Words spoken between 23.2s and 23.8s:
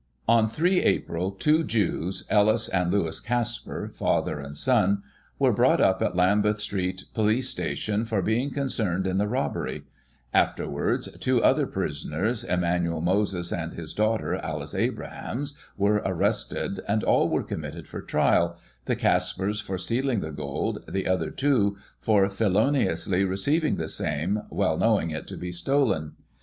receiving